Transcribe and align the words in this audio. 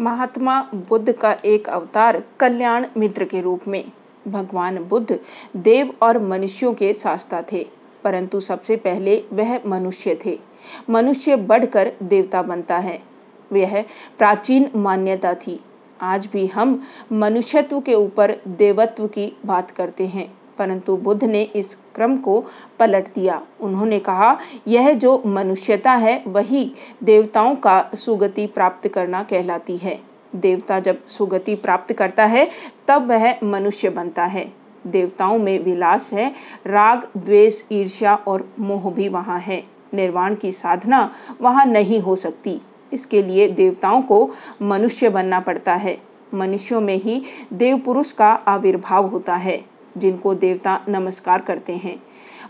महात्मा 0.00 0.60
बुद्ध 0.88 1.12
का 1.12 1.32
एक 1.44 1.68
अवतार 1.68 2.22
कल्याण 2.40 2.86
मित्र 2.96 3.24
के 3.24 3.40
रूप 3.40 3.66
में। 3.68 3.84
भगवान 4.28 4.78
बुद्ध 4.84 5.18
देव 5.56 5.92
और 6.02 6.18
मनुष्यों 6.18 6.72
के 6.74 6.92
शास्ता 6.94 7.42
थे, 7.52 7.66
परंतु 8.04 8.40
सबसे 8.40 8.76
पहले 8.76 9.22
वह 9.32 9.60
मनुष्य 9.66 10.18
थे। 10.24 10.38
मनुष्य 10.90 11.36
बढ़कर 11.36 11.92
देवता 12.02 12.42
बनता 12.42 12.78
है 12.78 12.98
वह 13.50 13.80
प्राचीन 14.18 14.70
मान्यता 14.76 15.34
थी। 15.36 15.60
आज 16.00 16.28
भी 16.32 16.46
हम 16.46 16.80
मनुष्यत्व 17.12 17.80
के 17.80 17.94
ऊपर 17.94 18.36
देवत्व 18.48 19.06
की 19.06 19.32
बात 19.46 19.70
करते 19.70 20.06
हैं। 20.06 20.32
परंतु 20.60 20.96
बुद्ध 20.96 21.24
ने 21.24 21.42
इस 21.42 21.74
क्रम 21.94 22.16
को 22.16 22.44
पलट 22.78 23.06
दिया। 23.14 23.42
उन्होंने 23.60 23.98
कहा, 23.98 24.38
यह 24.68 24.92
जो 24.92 25.22
मनुष्यता 25.26 25.92
है, 25.92 26.22
वही 26.26 26.72
देवताओं 27.02 27.54
का 27.56 27.90
सुगति 27.94 28.46
प्राप्त 28.46 28.88
करना 28.88 29.22
कहलाती 29.22 29.76
है। 29.76 30.00
देवता 30.36 30.80
जब 30.80 31.06
सुगति 31.06 31.54
प्राप्त 31.54 31.92
करता 31.92 32.24
है, 32.24 32.50
तब 32.88 33.06
वह 33.08 33.34
मनुष्य 33.44 33.90
बनता 33.90 34.24
है। 34.24 34.52
देवताओं 34.86 35.38
में 35.38 35.58
विलास 35.58 36.12
है, 36.12 36.32
राग, 36.66 37.08
द्वेष, 37.16 37.62
ईर्ष्या 37.72 38.14
और 38.14 38.48
मोह 38.58 38.90
भी 38.90 39.08
वहाँ 39.08 39.38
है। 39.38 39.64
निर्वाण 39.94 40.34
की 40.34 40.52
साधना 40.52 41.14
वहाँ 41.40 41.66
नहीं 41.66 42.00
हो 42.00 42.16
सकती। 42.16 42.60
इसके 42.92 43.22
लिए 43.22 43.48
देवताओं 43.48 44.02
को 44.02 44.30
मनुष्य 44.62 45.08
बनना 45.08 45.40
पड़ता 45.40 45.74
है। 45.74 45.98
मनुष्यों 46.34 46.80
में 46.80 46.96
ही 46.96 47.22
देव 47.52 47.78
पुरुष 47.78 48.12
का 48.12 48.28
आविर्भाव 48.28 49.06
होता 49.06 49.36
है। 49.36 49.64
जिनको 49.98 50.34
देवता 50.34 50.80
नमस्कार 50.88 51.40
करते 51.40 51.72
हैं। 51.72 52.02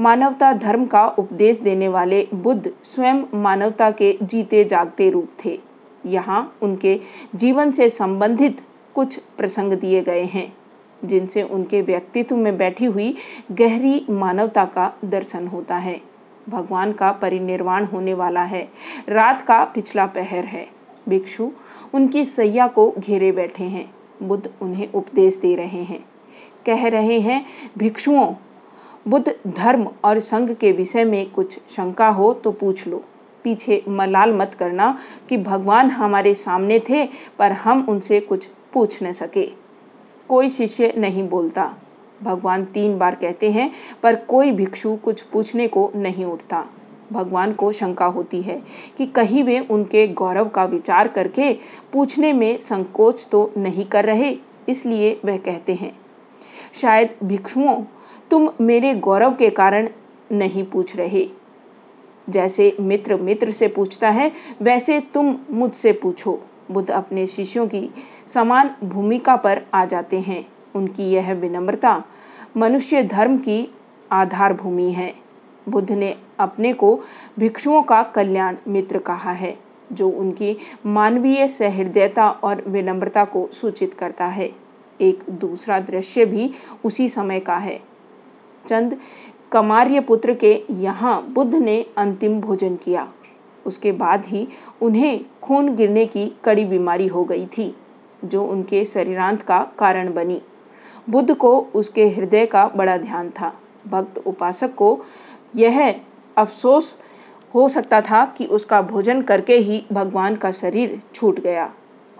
मानवता 0.00 0.52
धर्म 0.52 0.86
का 0.86 1.06
उपदेश 1.08 1.58
देने 1.58 1.88
वाले 1.88 2.26
बुद्ध 2.34 2.72
स्वयं 2.82 3.22
मानवता 3.34 3.90
के 3.90 4.18
जीते 4.22 4.64
जागते 4.64 5.10
रूप 5.10 5.28
थे। 5.44 5.58
यहाँ 6.06 6.56
उनके 6.62 7.00
जीवन 7.34 7.70
से 7.70 7.88
संबंधित 7.90 8.60
कुछ 8.94 9.18
प्रसंग 9.38 9.72
दिए 9.72 10.02
गए 10.02 10.24
हैं, 10.24 10.52
जिनसे 11.04 11.42
उनके 11.42 11.82
व्यक्तित्व 11.82 12.36
में 12.36 12.56
बैठी 12.56 12.84
हुई 12.84 13.16
गहरी 13.52 14.06
मानवता 14.10 14.64
का 14.64 14.92
दर्शन 15.04 15.46
होता 15.46 15.76
है। 15.76 16.00
भगवान 16.48 16.92
का 16.92 17.12
परिनिर्वाण 17.12 17.84
होने 17.84 18.14
वाला 18.14 18.42
है। 18.42 18.68
रात 19.08 19.42
का 19.42 19.64
पिछला 19.64 20.06
पहर 20.06 20.44
है। 20.44 20.66
भिक्षु 21.08 21.50
उनकी 21.94 22.24
सैया 22.24 22.66
को 22.66 22.94
घेरे 22.98 23.32
बैठे 23.32 23.64
हैं। 23.64 23.90
बुद्ध 24.22 24.50
उन्हें 24.62 24.92
उपदेश 24.92 25.36
दे 25.36 25.54
रहे 25.54 25.82
हैं। 25.82 26.04
कह 26.66 26.86
रहे 26.88 27.18
हैं, 27.20 27.44
भिक्षुओं, 27.78 28.34
बुद्ध 29.08 29.34
धर्म 29.48 29.88
और 30.04 30.18
संघ 30.20 30.50
के 30.52 30.72
विषय 30.72 31.04
में 31.04 31.30
कुछ 31.30 31.58
शंका 31.70 32.08
हो 32.08 32.32
तो 32.34 32.50
पूछ 32.52 32.86
लो। 32.86 33.02
पीछे 33.44 33.82
मलाल 33.88 34.32
मत 34.32 34.54
करना 34.54 34.98
कि 35.28 35.36
भगवान 35.36 35.90
हमारे 35.90 36.34
सामने 36.34 36.78
थे, 36.88 37.04
पर 37.38 37.52
हम 37.52 37.84
उनसे 37.88 38.20
कुछ 38.20 38.46
पूछ 38.72 39.02
न 39.02 39.12
सके। 39.12 39.46
कोई 40.28 40.48
शिष्य 40.48 40.92
नहीं 40.98 41.28
बोलता। 41.28 41.74
भगवान 42.22 42.64
तीन 42.64 42.96
बार 42.98 43.14
कहते 43.14 43.50
हैं, 43.50 43.70
पर 44.02 44.14
कोई 44.16 44.50
भिक्षु 44.50 44.94
कुछ 44.96 45.20
पूछने 45.22 45.66
को 45.68 45.90
नहीं 45.96 46.24
उठता। 46.24 46.64
भगवान 47.12 47.52
को 47.52 47.70
शंका 47.72 48.06
होती 48.06 48.40
है 48.42 48.60
कि 48.98 49.06
कहीं 49.06 49.42
वे 49.44 49.58
उनके 49.60 50.06
गौरव 50.08 50.48
का 50.48 50.64
विचार 50.64 51.08
करके 51.08 51.52
पूछने 51.92 52.32
में 52.32 52.58
संकोच 52.60 53.26
तो 53.32 53.50
नहीं 53.56 53.84
कर 53.84 54.04
रहे, 54.04 54.36
इसलिए 54.68 55.20
वह 55.24 55.36
कहते 55.36 55.74
हैं 55.74 55.92
शायद 56.74 57.14
भिक्षुओं, 57.24 57.84
तुम 58.30 58.50
मेरे 58.60 58.94
गौरव 58.94 59.34
के 59.34 59.50
कारण 59.50 59.88
नहीं 60.32 60.64
पूछ 60.64 60.96
रहे। 60.96 61.28
जैसे 62.28 62.76
मित्र 62.80 63.16
मित्र 63.16 63.50
से 63.50 63.68
पूछता 63.68 64.10
है, 64.10 64.32
वैसे 64.62 65.00
तुम 65.00 65.36
मुझसे 65.50 65.92
पूछो। 65.92 66.40
बुद्ध 66.70 66.90
अपने 66.90 67.26
शिष्यों 67.26 67.66
की 67.68 67.90
समान 68.28 68.70
भूमिका 68.84 69.36
पर 69.36 69.62
आ 69.74 69.84
जाते 69.84 70.20
हैं। 70.20 70.48
उनकी 70.74 71.02
यह 71.02 71.32
विनम्रता 71.32 72.04
मनुष्य 72.56 73.02
धर्म 73.02 73.36
की 73.38 73.74
आधार 74.12 74.52
भूमि 74.52 74.90
है। 74.92 75.14
बुद्ध 75.68 75.92
ने 75.92 76.16
अपने 76.38 76.72
को 76.72 77.00
भिक्षुओं 77.38 77.82
का 77.82 78.02
कल्याण 78.02 78.56
मित्र 78.68 78.98
कहा 78.98 79.32
है, 79.32 79.58
जो 79.92 80.08
उनकी 80.08 80.56
मानवीय 80.86 81.48
सहृदयता 81.48 82.30
और 82.30 82.64
विनम्रता 82.66 83.24
को 83.24 83.48
सूचित 83.52 83.94
करता 83.94 84.26
है। 84.26 84.63
एक 85.00 85.24
दूसरा 85.30 85.78
दृश्य 85.80 86.24
भी 86.24 86.50
उसी 86.84 87.08
समय 87.08 87.40
का 87.40 87.56
है। 87.56 87.80
चंद 88.68 88.96
कमार्य 89.52 90.00
पुत्र 90.00 90.34
के 90.34 90.52
यहाँ 90.70 91.20
बुद्ध 91.28 91.54
ने 91.54 91.84
अंतिम 91.96 92.40
भोजन 92.40 92.76
किया। 92.76 93.08
उसके 93.66 93.92
बाद 93.92 94.26
ही 94.26 94.46
उन्हें 94.82 95.24
खून 95.42 95.74
गिरने 95.76 96.06
की 96.06 96.26
कड़ी 96.44 96.64
बीमारी 96.64 97.06
हो 97.06 97.24
गई 97.24 97.46
थी, 97.46 97.74
जो 98.24 98.44
उनके 98.44 98.84
शरीरांत 98.84 99.42
का 99.42 99.62
कारण 99.78 100.12
बनी। 100.14 100.40
बुद्ध 101.10 101.34
को 101.34 101.58
उसके 101.74 102.08
हृदय 102.08 102.46
का 102.46 102.66
बड़ा 102.68 102.96
ध्यान 102.96 103.30
था। 103.30 103.52
भक्त 103.86 104.18
उपासक 104.26 104.74
को 104.74 104.98
यह 105.56 105.94
अफसोस 106.36 106.94
हो 107.54 107.68
सकता 107.68 108.00
था 108.00 108.24
कि 108.38 108.44
उसका 108.46 108.82
भोजन 108.82 109.22
करके 109.22 109.56
ही 109.56 109.84
भगवान 109.92 110.36
का 110.36 110.50
शरीर 110.52 111.00
छूट 111.14 111.40
गया। 111.40 111.72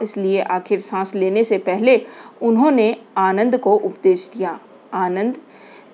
इसलिए 0.02 0.40
आखिर 0.40 0.80
सांस 0.80 1.14
लेने 1.14 1.44
से 1.44 1.58
पहले 1.58 2.06
उन्होंने 2.42 2.96
आनंद 3.16 3.58
को 3.58 3.76
उपदेश 3.76 4.30
दिया। 4.36 4.58
आनंद 4.94 5.36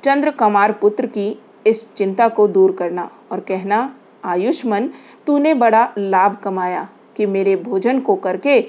चंद्र 0.04 0.30
कमार 0.30 0.72
पुत्र 0.72 1.06
की 1.06 1.42
इस 1.66 1.94
चिंता 1.94 2.28
को 2.28 2.48
दूर 2.48 2.72
करना 2.72 3.10
और 3.32 3.40
कहना, 3.40 3.96
आयुष्मन, 4.24 4.90
तूने 5.26 5.54
बड़ा 5.54 5.92
लाभ 5.98 6.36
कमाया 6.36 6.88
कि 7.16 7.26
मेरे 7.26 7.56
भोजन 7.56 8.00
को 8.00 8.16
करके 8.16 8.60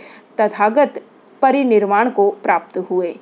तथागत 0.41 1.01
परिनिर्वाण 1.41 2.09
को 2.09 2.29
प्राप्त 2.31 2.77
हुए। 2.77 3.15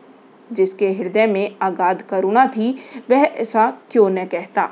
जिसके 0.54 0.92
हृदय 0.92 1.28
में 1.28 1.56
अगाध 1.62 2.02
करुणा 2.02 2.46
थी, 2.48 2.80
वह 3.10 3.22
ऐसा 3.22 3.74
क्यों 3.92 4.10
न 4.10 4.26
कहता? 4.26 4.70